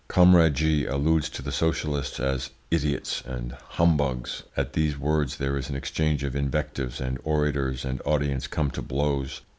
"Comrade 0.07 0.55
G 0.55 0.87
alludes 0.87 1.29
to 1.29 1.43
the 1.43 1.51
socialists 1.51 2.19
as 2.19 2.49
`idiots' 2.71 3.23
and 3.23 3.55
`humbugs.' 3.73 4.41
"At 4.57 4.73
these 4.73 4.97
words 4.97 5.35
there 5.37 5.55
is 5.57 5.69
an 5.69 5.75
exchange 5.75 6.23
of 6.23 6.35
invectives 6.35 6.99
and 6.99 7.19
orators 7.23 7.85
and 7.85 8.01
audience 8.03 8.47
come 8.47 8.71
to 8.71 8.81
blows. 8.81 9.41